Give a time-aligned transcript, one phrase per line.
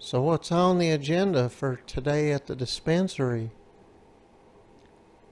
[0.00, 3.50] So, what's on the agenda for today at the dispensary?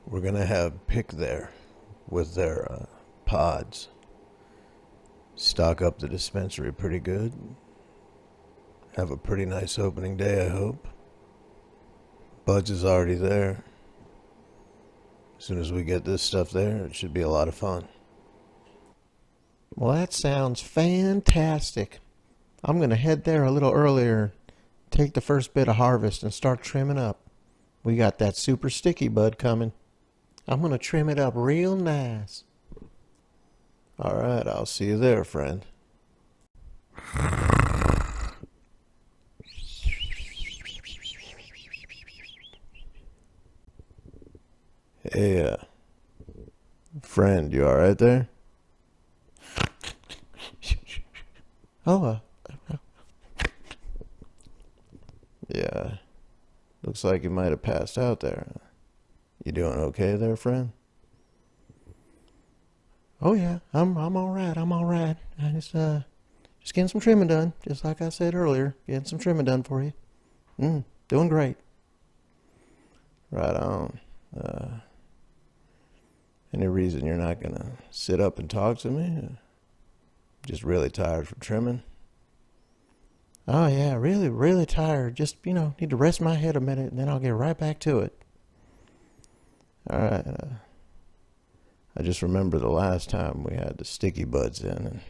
[0.06, 1.52] We're gonna have Pick there
[2.08, 2.86] with their uh,
[3.24, 3.88] pods.
[5.36, 7.32] Stock up the dispensary pretty good.
[8.96, 10.88] Have a pretty nice opening day, I hope.
[12.44, 13.62] Budge is already there.
[15.38, 17.86] As soon as we get this stuff there, it should be a lot of fun.
[19.74, 21.98] Well, that sounds fantastic.
[22.64, 24.32] I'm going to head there a little earlier,
[24.96, 27.20] take the first bit of harvest, and start trimming up.
[27.84, 29.72] We got that super sticky bud coming.
[30.48, 32.44] I'm going to trim it up real nice.
[33.98, 35.66] All right, I'll see you there, friend.
[45.12, 45.56] Hey, uh,
[47.02, 48.28] friend, you all right there?
[51.86, 52.18] Oh, uh,
[55.48, 55.96] Yeah,
[56.82, 58.46] looks like you might have passed out there.
[59.44, 60.72] You doing okay there, friend?
[63.22, 64.56] oh yeah, I'm I'm all right.
[64.56, 65.16] I'm all right.
[65.42, 66.00] I just uh
[66.60, 68.74] just getting some trimming done, just like I said earlier.
[68.86, 69.92] Getting some trimming done for you.
[70.60, 71.56] Mm, doing great.
[73.30, 74.00] Right on.
[74.36, 74.80] Uh,
[76.52, 79.36] any reason you're not gonna sit up and talk to me?
[80.46, 81.82] Just really tired from trimming?
[83.48, 85.14] Oh yeah, really, really tired.
[85.14, 87.56] Just you know, need to rest my head a minute, and then I'll get right
[87.56, 88.20] back to it.
[89.88, 90.26] All right.
[90.26, 90.46] Uh,
[91.96, 95.00] I just remember the last time we had the sticky buds in, and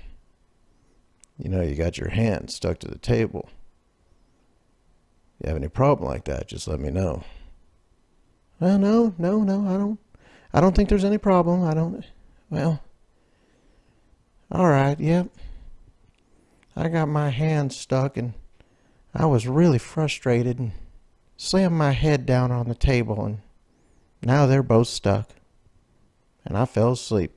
[1.38, 3.48] you know, you got your hand stuck to the table.
[5.42, 6.48] You have any problem like that?
[6.48, 7.24] Just let me know.
[8.60, 9.98] Well, no, no, no, I don't.
[10.52, 11.64] I don't think there's any problem.
[11.64, 12.04] I don't.
[12.48, 12.82] Well,
[14.50, 15.28] all right, yep.
[16.76, 18.34] I got my hand stuck, and
[19.14, 20.72] I was really frustrated, and
[21.36, 23.38] slammed my head down on the table, and
[24.22, 25.30] now they're both stuck.
[26.44, 27.32] And I fell asleep.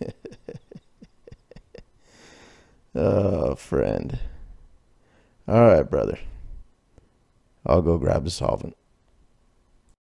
[2.94, 4.18] Oh, friend.
[5.48, 6.18] All right, brother.
[7.64, 8.76] I'll go grab the solvent.